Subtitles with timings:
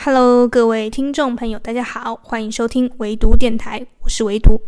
[0.00, 4.60] Hello，各位听众朋友，大家好，欢迎收听唯独电台，我是唯独。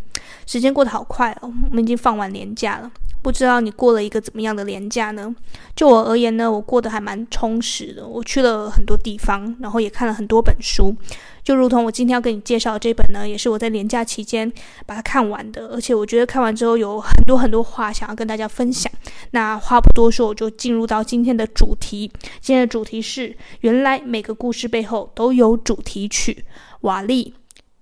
[0.45, 2.91] 时间过得好快哦，我们已经放完年假了。
[3.23, 5.35] 不知道你过了一个怎么样的年假呢？
[5.77, 8.07] 就我而言呢，我过得还蛮充实的。
[8.07, 10.95] 我去了很多地方，然后也看了很多本书。
[11.43, 14.51] 就如同我今天要跟你介绍的这本呢，也是我在年假期间
[14.87, 15.69] 把它看完的。
[15.69, 18.91] 而且我觉得看完之后有很多很多话想要跟大家分享。
[19.33, 22.11] 那话不多说，我就进入到今天的主题。
[22.41, 26.45] 今天的主题是：原来每个故事背后都有主题曲。
[26.83, 27.35] 瓦力，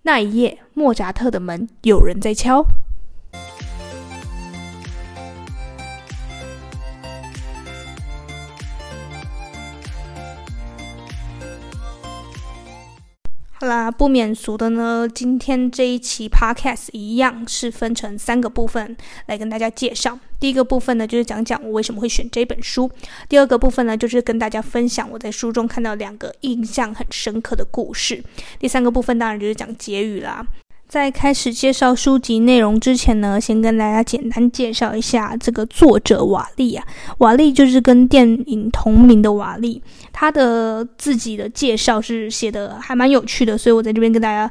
[0.03, 2.65] 那一夜，莫扎特的门有人在敲。
[13.69, 18.97] 啦，不免俗的呢，今天这一期 podcast 一样是分成三个部分
[19.27, 20.19] 来跟大家介绍。
[20.41, 22.89] 第一个部分呢，就是讲讲我为什么会选这本书；
[23.29, 28.17] 第二个部分呢，就是跟大家分享我在书中看到两个印象很深刻的故事；
[28.59, 30.45] 第三个部分当然就是讲结语啦。
[30.89, 36.85] 在开始介绍书籍内容之前呢，先跟大家简单介绍一下这个作者瓦力啊。
[37.19, 39.83] 瓦力就是跟电影同名的瓦力，
[40.15, 44.51] 他的自己的介绍是写的还蛮有趣的，所以我在这边跟大家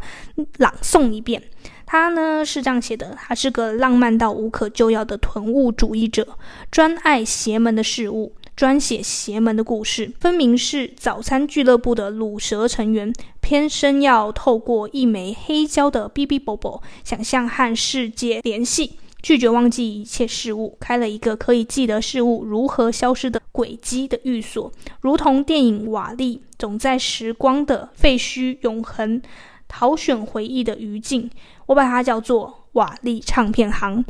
[0.59, 1.41] 朗诵一遍。
[1.88, 6.27] 他呢是这样写的：他是个浪漫到无可救药的囤物主义者，
[6.69, 8.33] 专爱邪门的事物。
[8.58, 24.71] 专写邪门的故事，分明是早餐俱乐部的卤蛇成员，偏生要透过一枚黑胶的 BB 啵啵，想象和世界联系，拒绝忘记一切事物，开了一个可以记得事物如何消失的轨迹的寓所，
[25.02, 29.21] 如同电影《瓦力》，总在时光的废墟永恒
[29.67, 31.30] 淘选回忆的余烬，
[31.67, 34.03] 我把它叫做瓦力唱片行。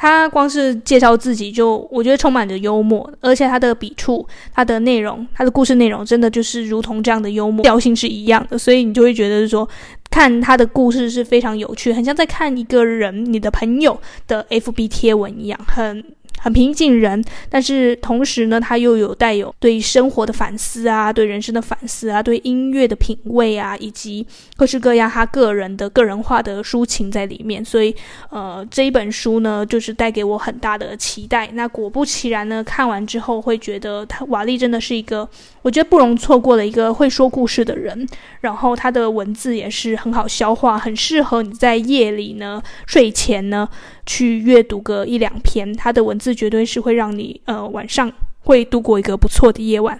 [0.00, 9.68] 他光是介绍自己就，我觉得充满着幽默，而且他的笔触、他的内容、他的故事内容，真的就是如同这样的幽默调性是一样的，所以你就会觉得说，
[10.10, 16.02] 看他的故事是非常有趣，很像在看一个人、你的朋友的 FB 贴文一样，很。
[16.42, 27.62] 很平易近人，但是同时呢，他又有带有对生活的反思啊，对人生的反思啊，对音乐的品味啊，以及各式各样他个人的个人化的抒情在里面。
[27.62, 27.94] 所以，
[28.30, 31.48] 呃，这一本书呢，就是带给我很大的期待。
[31.52, 35.28] 那果不其然呢，看完之后会觉得他瓦力真的是一个，
[35.62, 38.08] 我觉得不容错过的一个会说故事的人。
[38.40, 43.68] 然后他的文字也是很好消化，很适合你在夜里呢，睡前呢。
[44.10, 49.96] 去阅读个一两篇，他的文字绝对是会让你呃晚上会度过一个不错的夜晚。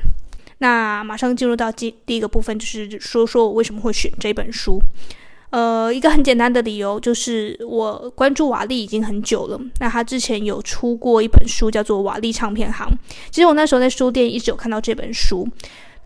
[0.59, 4.83] 那马上进入到第第一个部分，就是说说我为什么会选这本书。
[5.51, 9.61] 呃，一个很简单的理由就是我关注瓦力已经很久了。
[9.79, 12.89] 那他之前有出过一本书叫做《瓦力唱片行》，
[13.31, 15.47] 其实我那时候在书店一直有看到这本书。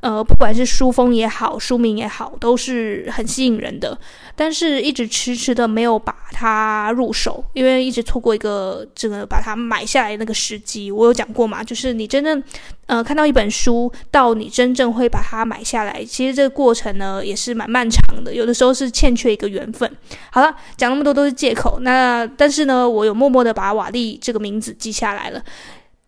[0.05, 3.99] 呃，不管是书封也好，书名也好，都是很吸引人的。
[4.37, 10.93] 但是，一直迟迟的没有把它入手，因为一直错过一个这个把它买下来那个时机。
[10.93, 12.43] 我有讲过嘛，就是你真正
[12.85, 18.35] 呃看到一本书，到你真正会把它买下来，其实这个过程呢也是蛮漫长的。
[18.35, 19.91] 有的时候是欠缺一个缘分。
[20.31, 21.79] 好了，讲那么多都是借口。
[21.81, 25.43] 那但是呢，我有默默的把瓦力这个名字记下来了。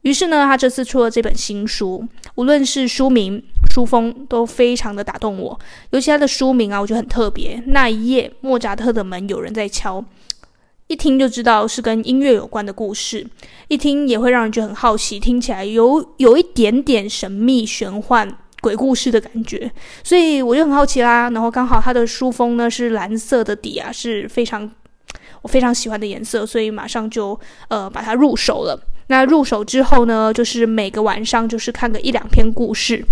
[0.07, 2.07] 于是呢，他这次出了这本新书，
[2.37, 5.59] 无论是书名、书封都非常的打动我。
[5.91, 7.61] 尤其他的书名啊，我觉得很特别。
[7.67, 10.05] 那一夜，莫扎特的门有人在敲，
[10.87, 13.27] 一听就知道是跟音乐有关的故事，
[13.67, 19.69] 一听也会让人觉得很好奇，听起来有有一点点神秘、玄幻、鬼故事的感觉，
[20.05, 21.29] 所以我就很好奇啦。
[21.31, 24.71] 然后刚好他的书封呢是蓝色的底啊，是非常
[25.43, 28.81] 我非常喜欢的颜色，所以马上就呃把它入手了。
[29.09, 33.05] 那入手之后呢，就是每个晚上就是看个一两篇故事，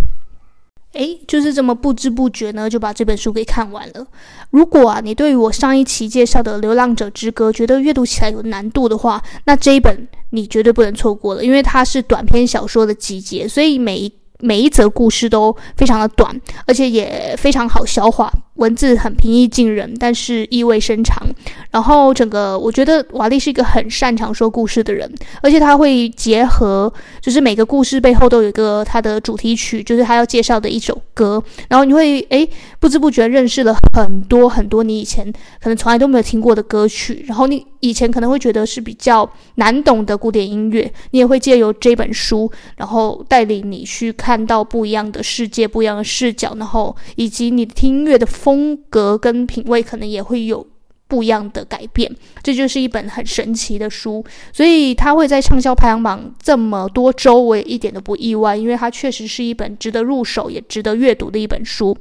[0.93, 4.07] 诶，就是这么不知不觉呢，就把这本书给看完了。
[4.51, 18.31] 如果啊，你对于我上一期介绍的《流浪者之歌》觉得阅读起来有难度的话，那这一本你绝对不能错过了，因为它是短篇小说的集结，所以每一每一则故事都非常的短，而且也非常好消化。
[18.57, 21.27] 文字很平易近人，但是意味深长。
[21.73, 31.43] 然后整个，我觉得瓦力是一个很擅长说故事的人，而且他会结合，就是每个故事背后都有一个他的主题曲，就是他要介绍的一首歌。
[31.69, 32.49] 然后你会诶
[32.79, 37.25] 不知不觉认识了很多很多你以前可能从来都没有听过的歌曲。
[37.27, 48.29] 然后你以前可能会觉得是比较难懂的古典音乐，你也会借由这本书，然后带领你去看到不一样的世界、不一样的视角，然后以及你听音乐的。
[48.35, 50.67] 风格跟品味可能也会有
[51.07, 52.11] 不一样的改变，
[52.43, 61.97] 这就是一本很神奇的书，所以它会在畅销排行榜这么多周，我也一点都不意外，因为它确实是一本值得入手也值得阅读的一本书。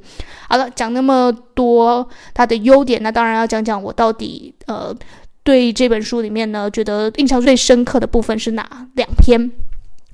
[0.48, 4.94] 好了，讲那么多它的优点，那当然要讲讲我到底呃
[5.42, 9.50] 对这本书里面呢，觉得印象最深刻的部分是哪两篇。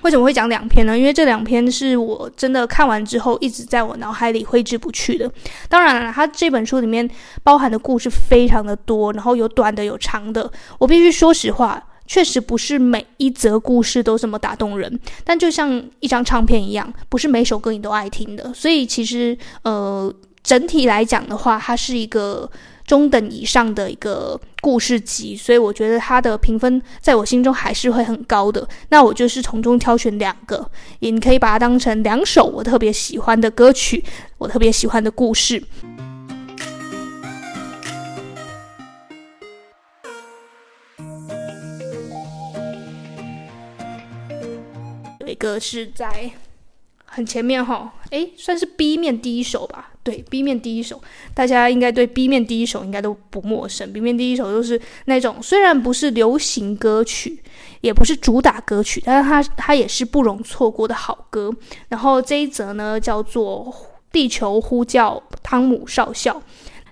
[0.03, 0.99] 为什么会讲两篇呢？
[0.99, 5.31] 因为这两篇是我真的看完之后一直在我脑海里挥之不去的。
[5.69, 7.09] 当然了，它这本书里面
[7.43, 10.51] 包含的故事非常的多，然后有短的有长的。
[10.79, 14.99] 我必须说实话，确实不是每一则故事都这么打动人。
[15.25, 18.53] 但就像一张唱片一样，不是每首歌你都爱听的。
[18.55, 20.13] 所以其实呃，
[20.43, 22.51] 整体来讲的话，它是一个。
[22.87, 28.69] 中等以上的一个故事集，所以我觉得它的评分在我心中还是会很高的。
[28.89, 34.05] 那我就是从中挑选两个，也你可以把它当成两首我特别喜欢的歌曲，
[34.39, 35.63] 我特别喜欢的故事。
[45.21, 46.33] 有一个是在
[47.05, 49.93] 很前面哈，诶，算是 B 面第一首吧。
[50.03, 51.01] 对 B 面第一首，
[51.35, 53.93] 大家应该对 B 面第一首应该都不陌生。
[53.93, 57.39] B 面第一首都是那种虽然不是流行歌曲，
[57.83, 61.53] 也不是主打歌曲，但是它它也是不容错过的好歌。
[61.89, 63.67] 然后这一则呢叫做
[64.11, 66.35] 《地球呼叫汤姆少校》。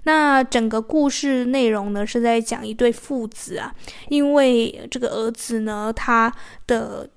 [0.05, 3.75] 那整个故事内容呢是在讲一对父子啊，
[4.09, 6.33] 因为这个儿子呢他
[6.67, 7.09] 的。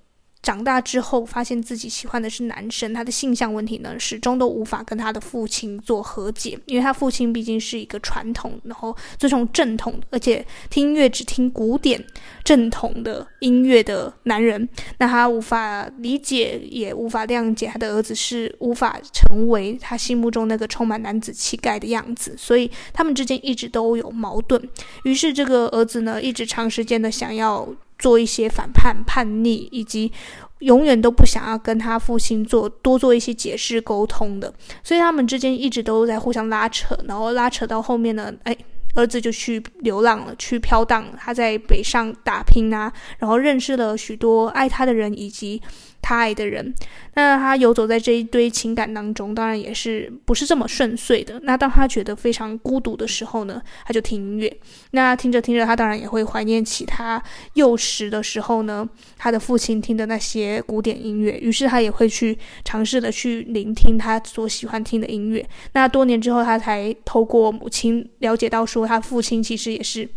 [0.42, 12.04] 长大之后，发现自己喜欢的是男生，他的性向问题呢，始终都无法跟他的父亲做和解，因为他父亲毕竟是一个传统，然后尊重正统，而且听音乐只听古典
[12.44, 14.68] 正统的音乐的男人，
[14.98, 24.60] 那他无法理解，也无法谅解他的儿子是无法成为他心目中那个充满男子气概的样子，所以他们之间一直都有矛盾。
[25.04, 27.70] 于是这个儿子呢，一直长时间的想要。
[28.02, 30.12] 做一些反叛、叛逆，以及
[30.60, 34.54] 永远都不想要跟他父亲做多做一些解释、沟通的，
[34.84, 38.58] 所以他们之间一直都在互相拉扯，然后拉扯到后面呢，哎，
[38.96, 45.62] 儿子就去流浪了，去飘荡，他在北上打拼啊，然后认识了许多爱他的人，以及。
[46.02, 46.74] 他爱的人，
[47.14, 51.40] 那他游走在这一堆情感当中，当然也是不是这么顺遂的。
[51.44, 54.52] 那当他觉得非常孤独的时候呢，他就听音乐。
[54.92, 57.22] 那听着听着，他当然也会怀念起他
[57.54, 58.88] 幼时的时候呢，
[59.18, 61.38] 他的父亲听的那些古典音乐。
[61.40, 65.48] 于是他也会去尝试的去聆听他所喜欢听的音乐。
[65.74, 70.10] 那多年之后，他才透过母亲了解到，说他父亲其实也是。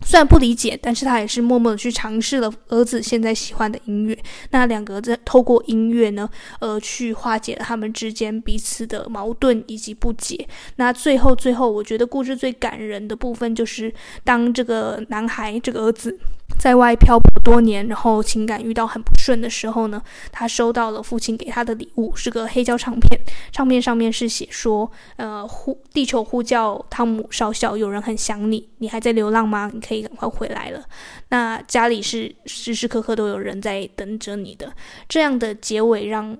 [0.00, 4.16] 虽然不理解，但是他也是默默的去尝试了儿子现在喜欢的音乐。
[4.50, 6.28] 那两个在透过音乐呢，
[6.60, 10.48] 呃，去化解了他们之间彼此的矛盾以及不解。
[10.76, 13.92] 那最后，最后，我觉得故事最感人的部分就是，
[14.24, 16.18] 当这个男孩，这个儿子。
[16.58, 20.02] 在外漂泊多年，然后情感遇到很不顺的时候呢，
[20.32, 23.20] 他收到了父亲给他的礼物，是个黑胶唱片。
[23.52, 29.70] 唱片上面是写说：“呃，呼，地球呼叫汤姆少校，有人很想你，你还在流浪吗？
[29.72, 30.84] 你可以赶快回来了。
[31.28, 34.72] 那家里是时时刻刻都有人在等着你的。”
[35.08, 36.36] 这样的结尾让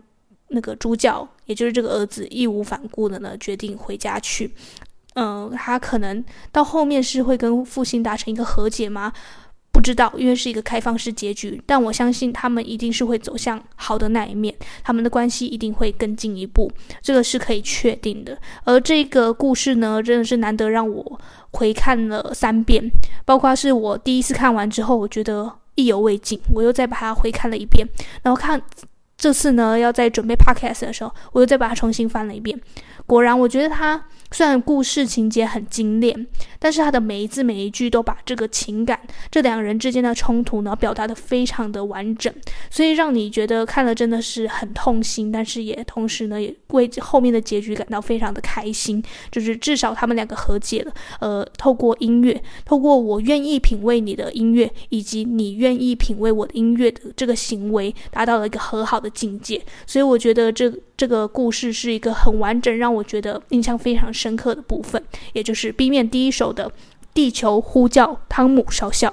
[0.48, 4.52] 那个主角，也就是这个儿子，义无反顾的呢，决定回家去。
[5.14, 9.12] 嗯、他可能到后面是会跟父亲达成一个和解吗？
[9.78, 14.52] 不知道，因为是一个开放式结局，但我相信他们一定是会走向好的那一面，
[14.82, 16.68] 他们的关系一定会更进一步，
[17.00, 18.36] 这个是可以确定的。
[18.64, 21.20] 而这个故事呢，真的是难得让我
[21.52, 22.90] 回看了三遍，
[23.24, 27.86] 包括是我第一次看完之后，我觉得意犹未尽，我又再把它回看了一遍，
[28.24, 28.60] 然后看
[29.18, 32.58] 这次呢，要在准备 podcast 的时候，我又再把它重新翻了一遍，
[33.04, 34.02] 果然，我觉得它。
[34.30, 36.26] 虽然故事情节很精炼，
[36.58, 42.30] 但是他的每一字每一句都把这个情感，这两个人之间的冲突呢，表达的非常的完整，
[42.68, 49.02] 所以让你觉得看了真的是很痛心，但是也同时呢，也为后面的结局感到非常的开心。
[49.30, 50.92] 就是至少他们两个和解了。
[51.20, 59.60] 呃，透过音乐，透过我愿意品味你的音乐，以及你愿意品味我的音乐的这个行为，达到了一个和好的境界。
[59.86, 66.68] 所以我觉得这这个故事是一个很完整，让我觉得印象非常深刻的部分，也就是 B 面第一首的
[67.14, 69.08] 《地球呼叫汤姆少校》。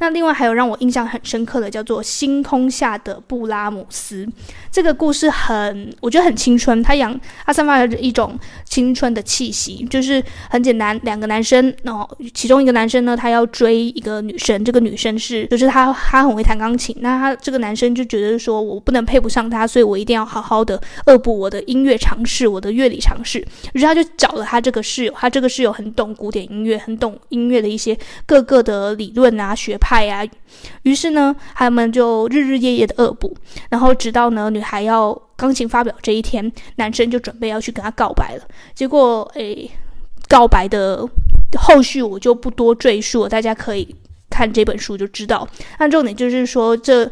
[0.00, 4.24] 那另外还有让我印象很深刻的，叫做《星空下的布拉姆斯》。
[4.70, 9.84] 这个故事很，我觉得很青春，它养它散发着一种青春的气息。
[9.90, 16.94] 就是很简单，两个男生，然后其中一个男生呢，他要追一个女生，这个女生是，就是他他很会弹钢琴。
[17.00, 23.38] 那他这个男生就觉得说，我不能配不上他，所以我一定要好好的恶补我的音乐常识，我的乐理常识。
[23.72, 30.22] 于是他就找了他这个室友，他这个室友很懂古典音乐，很懂音乐的一些各个的理论啊、学派啊。
[30.82, 33.34] 于是呢，他们就日日夜夜的恶补，
[33.70, 38.42] 然后直到呢，女孩要钢琴发表这一天，男生就准备要去跟她告白了。
[38.74, 39.70] 结果，诶，
[40.28, 41.08] 告白的
[41.58, 43.94] 后续我就不多赘述了，大家可以
[44.28, 45.48] 看这本书就知道。
[45.78, 47.10] 那重点就是说，这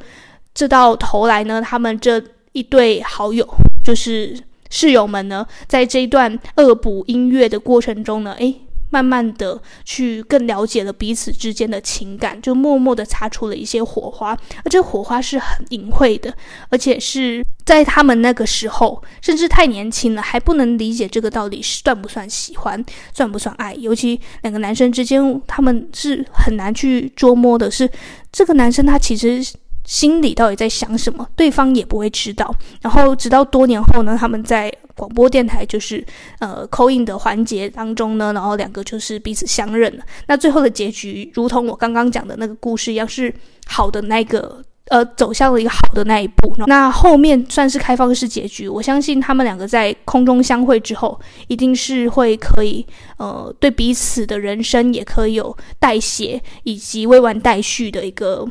[0.53, 3.47] 这到头来呢，他们这一对好友，
[3.85, 8.61] 就是室友们呢，在这一段恶补音乐的过程中呢，诶。
[8.91, 16.33] 慢慢的去更了解了彼此之间的情感，就默默的擦出了一些火花，而这火花是很隐晦的，
[16.69, 23.75] 而且是在他们那个时候，甚至太年轻了，还不能理解这个到底是算不算喜欢，算不算爱。
[23.75, 27.91] 尤其两个男生之间，他们是很难去捉摸的，是
[28.31, 29.45] 这个男生他其实。
[29.87, 32.55] 心里到底在想什么，对方也不会知道。
[32.83, 36.05] 然后直到多年后呢，他们在广播电台就是
[36.41, 40.05] 呃 call in 的环节当中呢，然后两个就是彼此相认了。
[40.27, 43.33] 那最后的结局，如同我刚刚讲的那个故事一样，是
[43.67, 46.53] 好的那个呃走向了一个好的那一步。
[46.67, 52.85] 那后面算是开放式结局，我相信他们两个在空中相会之后，一定是会可以
[53.19, 58.45] 呃对彼此的人生也可以有代写以及未完待续的一个。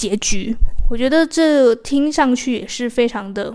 [0.00, 0.56] 结局，
[0.88, 3.54] 我觉得这听上去也是非常的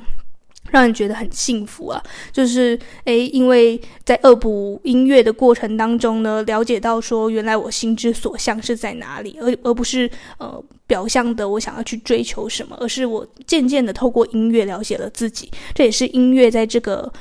[0.69, 1.99] 让人觉得很幸福啊。
[2.31, 15.49] 就是诶，因为在恶补音乐的过程当中呢，了解到说原来我心之所向是在哪里，而而不是呃表象的我想要去追求什么，而是我渐渐的透过音乐了解了自己。
[15.73, 17.11] 这也是音乐在这个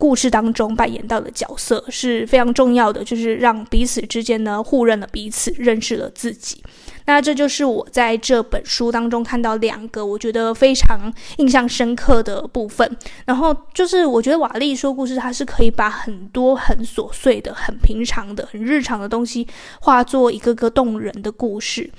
[0.00, 6.64] 故事当中扮演到的角色是非常重要的，就是让彼此之间呢互认了彼此，认识了自己。
[7.04, 12.96] 那这就是我在这本书当中看到两个我觉得非常印象深刻的部分。
[13.26, 19.46] 然后就是我觉得瓦力说故事，它是可以把很多很琐碎的、很平常的、很日常的东西，
[19.82, 21.90] 化作一个个动人的故事。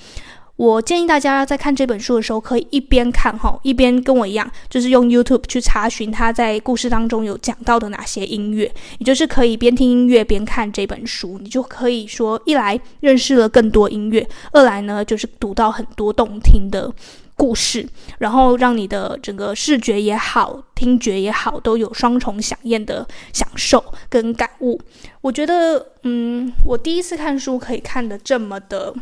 [0.62, 16.94] 我建议大家在看这本书的时候，可以一边看哈，一边跟我一样，就是用 YouTube 去查询他在故事当中有讲到的哪些音乐，也就是可以边听音乐边看这本书，你就可以说一来认识了更多音乐，二来呢就是读到很多动听的
[17.36, 17.90] 故事，
[18.20, 24.80] 然后让你的整个视觉也好，听觉也好，都有双重饗宴的享受跟感悟。
[25.22, 28.94] 我觉得，嗯，我第一次看书可以看得这么的。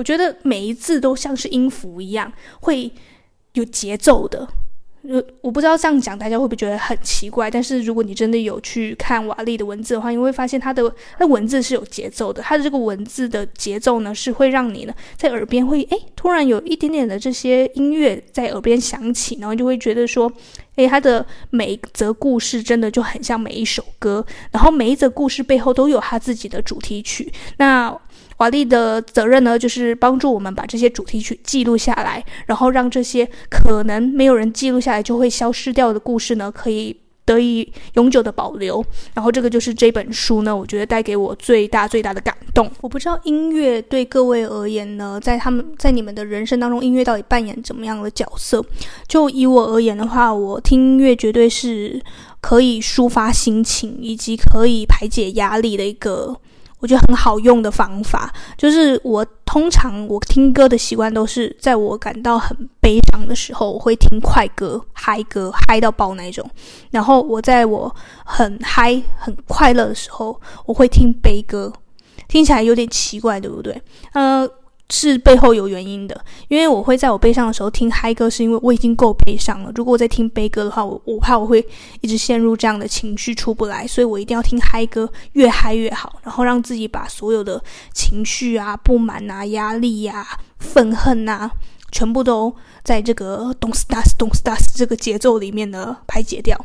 [0.00, 2.90] 我觉得每一字都像是音符一样，会
[3.52, 4.48] 有节奏的。
[5.02, 7.50] 呃，我不知道这样讲大家会不会觉得很奇怪？
[7.50, 12.40] 但是如果你真的有去看瓦力的文字的话，你会发现他的那文字是有节奏的。
[12.42, 20.30] 他的这个文字的节奏呢，是会让你呢在耳边会诶突然有一点点的这些音乐在耳边响起，然后就会觉得说，
[20.76, 27.30] 诶，他的每一则故事真的就很像每一首歌，然后每一则故事背后都有他自己的主题曲。
[27.56, 27.98] 那
[28.40, 38.82] 瓦力的责任呢，就是帮助我们把这些主题曲记录下来，然后让这些可能没有人记录下来就会消失掉的故事呢，可以得以永久的保留。
[39.12, 42.70] 然后这个就是这本书呢，我觉得带给我最大最大的感动。
[42.80, 48.64] 我不知道音乐对各位而言呢，在他们在你们的人生当中，音乐到底扮演怎么样的角色？
[49.06, 52.00] 就以我而言的话，我听音乐绝对是
[52.40, 56.38] 可以抒发心情以及可以排解压力的一个。
[56.80, 66.44] 我觉得很好用的方法，就是我通常我听歌的习惯都是在我感到很悲伤的时候，我会听快歌、嗨歌，嗨到爆那种；
[66.90, 67.94] 然后我在我
[68.24, 71.72] 很嗨、很快乐的时候，我会听悲歌，
[72.28, 73.80] 听起来有点奇怪，对不对？
[74.12, 74.48] 呃。
[74.90, 79.72] 是背后有原因的，因为我会在我悲伤的时候听嗨歌，是因为我已经够悲伤了。
[79.74, 81.64] 如果我在听悲歌的话，我我怕我会
[82.00, 91.50] 一直陷入这样的情绪出不来，所以我一定要听嗨歌，越嗨越好，然后让自己把所有的情绪啊、不满啊、压力呀、啊、愤恨啊，
[91.92, 96.58] 全部都在这个 Don't stop, Don't stop 这个节奏里面呢排解掉。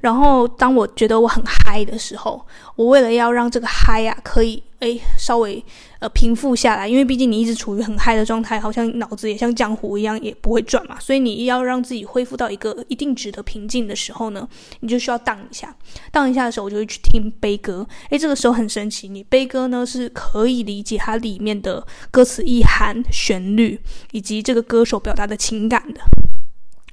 [0.00, 5.62] 然后当我觉得我很嗨的时候，我为了要让这个嗨啊可以诶稍微
[5.98, 14.48] 呃平复下来，因为毕竟你一直处于很嗨的状态，好像脑子也像浆糊一样也不会转嘛，所以你要让自己恢复到一个一定值得平静的时候呢，
[14.80, 15.74] 你就需要荡一下，
[16.12, 17.86] 荡一下的时候，我就会去听悲歌。
[18.10, 23.80] 诶，这个时候很神奇，你悲歌呢是可以理解它里面的歌词意涵、旋律
[24.12, 26.00] 以及这个歌手表达的情感的。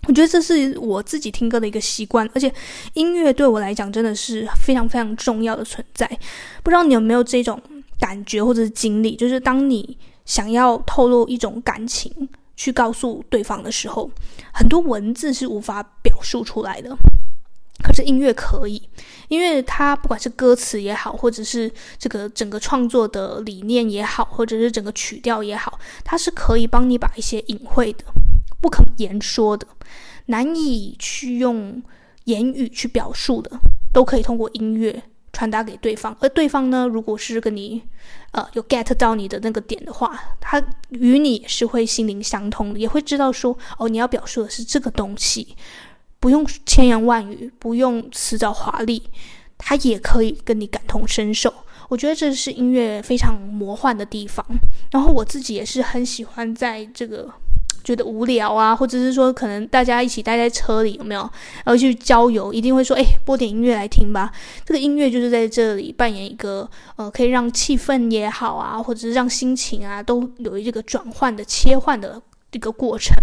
[0.05, 2.53] 我觉得这是我自己听歌的一个习惯，而且
[2.93, 6.05] 音乐对我来讲真的是非常非常重要的存在。
[6.61, 7.61] 不知道你有没有这种
[8.03, 12.11] 感觉或者是经历，就是当你想要透露一种感情
[12.57, 14.11] 去告诉对方的时候，
[14.53, 16.93] 很多文字是无法表述出来的，
[17.81, 18.89] 可是音乐可以，
[19.29, 28.03] 因为它不管是歌词也好，或者是这个整个创作的理念也好，或者是整个曲调也好，它是可以帮你把一些隐晦的。
[28.59, 29.65] 不可言说的，
[30.25, 31.81] 难以去用
[32.25, 33.49] 言语去表述的，
[33.93, 36.15] 都可以通过音乐传达给对方。
[36.21, 37.83] 而对方呢，如果是跟你
[38.31, 45.55] 呃有 get 到你的那个点的话，他与你是会心灵相通，也会知道说哦，你要表述的是这个东西，
[46.21, 49.03] 不用千言万语，不用辞藻华丽，
[49.57, 51.53] 他也可以跟你感同身受。
[51.89, 54.45] 我觉得这是音乐非常魔幻的地方。
[54.91, 57.29] 然后我自己也是很喜欢在这个。
[57.83, 61.21] 觉得无聊啊，或者是说可能大家一起待在车里，有没有？
[61.65, 64.31] 然后去郊游，一定会说，哎，播点音乐来听吧。
[64.65, 72.21] 这个音乐就是在这里扮演一个，呃，可以让气氛也好啊，或者是让心情啊，都有一个转换的切换的
[72.51, 73.13] 一个过程。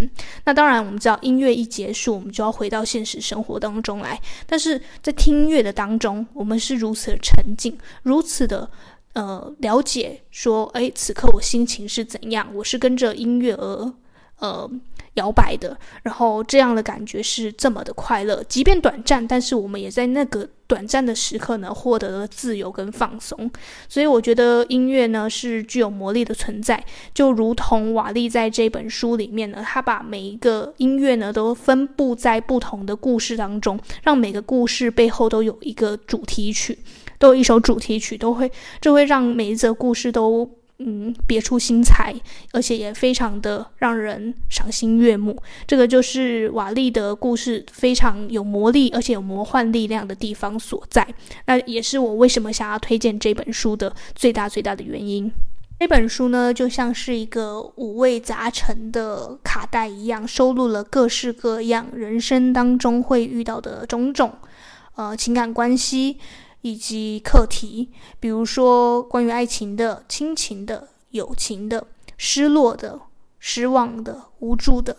[0.44, 4.20] 那当然，我们知道音乐一结束，我们就要回到现实生活当中来。
[4.46, 8.68] 但是在听音乐的当中，我们是如此的沉静，如此的
[9.14, 12.46] 呃了解，说，哎，此刻我心情是怎样？
[12.54, 13.94] 我是跟着音乐而。
[14.40, 14.68] 呃，
[15.14, 23.50] 摇摆的，然后这样的感觉是这么的快乐，即便短暂，但是我们也在那个短暂的时刻呢，获得了自由跟放松。
[23.86, 26.82] 所以我觉得音乐呢是具有魔力的存在，
[27.12, 36.78] 就如同瓦力在这本书里面呢，他把每一个音乐呢都分布在不同的故事当中，让每个故事背后都有一个主题曲，
[37.18, 40.50] 都有一首主题曲，都会这会让每一则故事都。
[40.82, 42.14] 嗯，别出心裁，
[42.52, 45.36] 而且也非常的让人赏心悦目。
[45.66, 51.06] 这个就是瓦力的故事非常有魔力，而且有魔幻力量的地方所在。
[51.44, 55.30] 那也是我为什么想要推荐这本书的最大最大的原因。
[55.78, 64.32] 这本书呢，就像是一个五味杂陈的卡带一样，收录了各式各样人生当中会遇到的种种，
[64.94, 66.16] 呃，情感关系。
[66.62, 71.86] 以及课题，比如说关于爱情的、亲情的、友情的、
[72.16, 73.00] 失落的、
[73.38, 74.96] 失望的、无助的、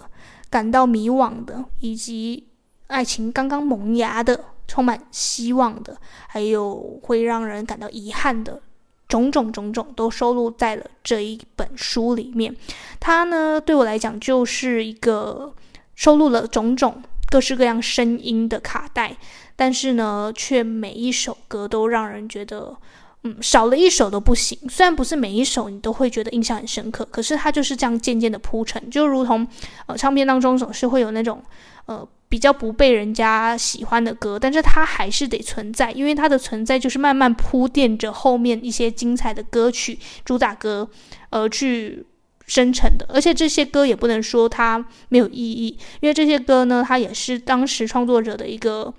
[0.50, 2.48] 感到迷惘的，以及
[2.88, 8.62] 爱情刚刚萌芽的、充满希望的，还有会让人感到遗憾的
[9.08, 12.56] 种种种种，都收录在了这一本书里面。
[13.00, 15.54] 它呢，对我来讲就是一个
[15.93, 19.17] 收录了种种各式各样声音的卡带。
[19.56, 22.76] 但是呢，却每一首歌都让人觉得，
[23.24, 24.58] 嗯，少了一首都不行。
[24.67, 29.48] 虽然不是每一首你都会觉得印象很深刻，可是它就是这样渐渐的铺陈，就如同
[29.86, 31.44] 呃，唱片当中总是会有那种
[31.86, 40.89] 呃比较不被人家喜欢的歌，但是它还是得存在，因为它的存在就是慢慢铺垫着后面一些精彩的歌曲主打歌
[41.30, 42.04] 而去
[42.47, 43.06] 生成的。
[43.10, 48.93] 而且这些歌也不能说它没有意义，因为这些歌呢，它也是当时创作者的一个。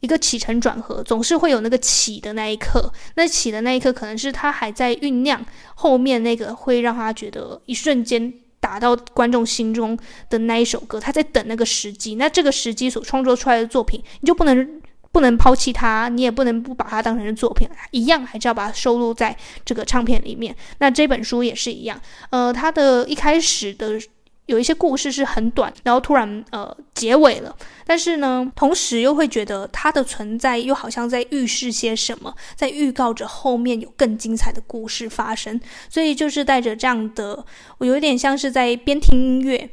[0.00, 2.88] 一个起承转合，总是会有那个起的那一刻。
[3.16, 9.98] 那起的那一刻，可能是他还在酝酿后面那个会让他觉得一瞬间打到观众心中
[10.30, 11.00] 的那一首歌。
[11.00, 12.14] 他在等那个时机。
[12.14, 14.80] 那这个时机所创作出来的作品，你就不能
[15.12, 20.54] 不能抛弃它，你也不能不把它当成是作品，一样还是要把它收录在这个唱片里面。
[20.78, 22.00] 那这本书也是一样。
[22.30, 24.00] 呃，它的一开始的。
[24.46, 37.44] 有一些故事是很短，然后突然呃结尾了，但是呢，同时又会觉得它的存在又好像在预示些什么，在预告着后面有更精彩的故事发生，所以就是带着这样的，
[37.76, 39.68] 我有点像是在边听音乐。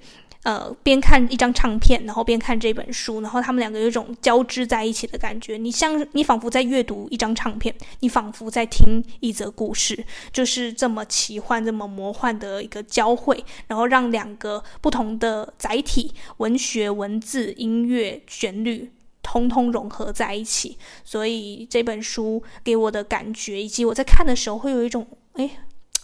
[0.46, 5.58] 呃，边看一张唱片，然后边看这本书，然后他们两个有一种交织在一起的感觉。
[5.58, 18.92] 你像，你仿佛在阅读一张唱片，你仿佛在听一则故事，就是这么奇幻、这么魔幻的一个交汇，然后让两个不同的载体——文学、文字、音乐、旋律，
[19.24, 20.78] 通通融合在一起。
[21.04, 25.50] 所以这本书给我的感觉，以及我在看的时候，会有一种诶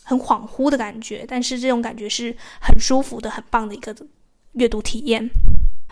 [0.01, 3.95] 很恍惚的感觉，但是这种感觉是很舒服的、很棒的一个。
[4.53, 5.29] 阅读体验，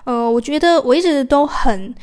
[0.04, 1.94] 呃，我觉得我一直都很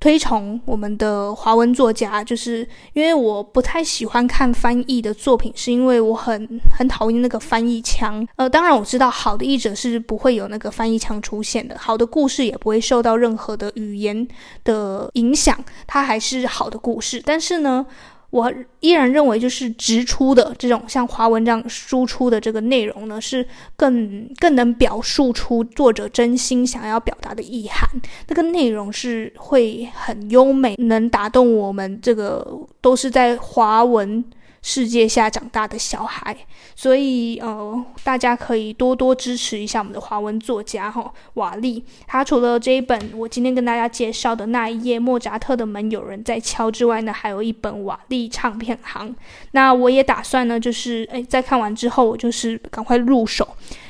[0.00, 8.24] 推崇我们的华文作家，就是因为我不太喜欢看翻译的作品，是因为我很很讨厌那个翻译腔。
[8.36, 14.28] 呃，当然我知道好的译者是不会有那个翻译腔出现的，好的故事也不会受到任何的语言
[14.62, 15.58] 的影响，
[15.88, 17.20] 它还是好的故事。
[17.24, 17.84] 但是呢，
[18.30, 27.88] 我依然认为，就是直出的这种像华文这样输出的这个内容呢，是更更能表述出作者真心想要表达的意涵。
[28.26, 31.98] 那个内容是会很优美，能打动我们。
[32.02, 32.46] 这个
[32.82, 34.22] 都是在华文
[34.68, 36.36] 世界下长大的小孩，
[36.76, 41.82] 所以呃，大家可以多多支持一下我们的华文作家哈、瓦利。
[42.06, 49.16] 他除了这一本我今天跟大家介绍的那一页莫扎特的门有人在敲之外呢，还有一本瓦利唱片行。
[49.52, 53.48] 那我也打算呢，就是诶，在看完之后，我就是赶快入手。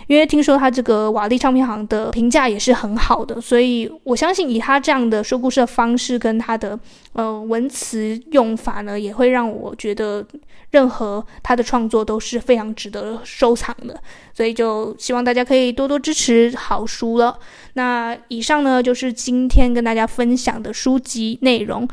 [0.08, 6.76] 因为听说他这个瓦力唱片行的评价也是很好的，所以我相信以他这样的说故事的方式跟他的
[7.12, 10.26] 呃文词用法呢，也会让我觉得
[10.70, 14.00] 任何他的创作都是非常值得收藏的。
[14.32, 17.38] 所以就希望大家可以多多支持好书了。
[17.74, 21.86] 那以上呢，就是今天跟大家分享的书籍内容。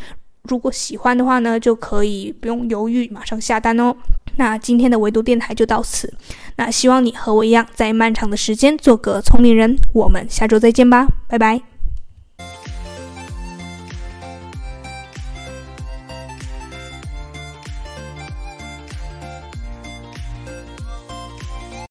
[0.43, 3.95] 如果喜欢的话呢，就可以不用犹豫，马上下单哦。
[4.38, 6.13] 那今天的微读电台就到此。
[6.58, 9.78] 那希望你和我一样，在漫长的时间做个聪明人。
[9.93, 11.75] 我们下周再见吧，拜拜。